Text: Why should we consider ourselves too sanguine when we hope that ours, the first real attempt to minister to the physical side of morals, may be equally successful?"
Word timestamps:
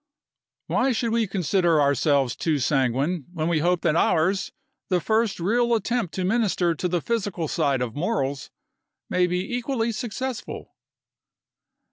Why 0.65 0.93
should 0.93 1.11
we 1.11 1.27
consider 1.27 1.79
ourselves 1.79 2.35
too 2.35 2.57
sanguine 2.57 3.25
when 3.33 3.47
we 3.47 3.59
hope 3.59 3.81
that 3.81 3.95
ours, 3.95 4.51
the 4.89 4.99
first 4.99 5.39
real 5.39 5.75
attempt 5.75 6.15
to 6.15 6.23
minister 6.25 6.73
to 6.73 6.87
the 6.87 7.03
physical 7.03 7.47
side 7.47 7.83
of 7.83 7.93
morals, 7.95 8.49
may 9.11 9.27
be 9.27 9.55
equally 9.55 9.91
successful?" 9.91 10.73